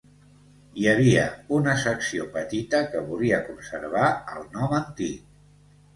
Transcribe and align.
Hi 0.83 0.87
havia 0.93 1.25
una 1.57 1.75
secció 1.83 2.25
petita 2.37 2.81
que 2.95 3.05
volia 3.13 3.43
conservar 3.51 4.09
el 4.37 4.51
nom 4.57 4.79
antic. 4.79 5.33